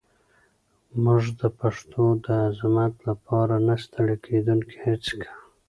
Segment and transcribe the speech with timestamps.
[1.03, 5.39] موږ د پښتو د عظمت لپاره نه ستړې کېدونکې هڅې کوو.